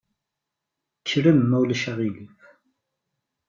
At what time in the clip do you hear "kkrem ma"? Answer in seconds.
0.99-1.57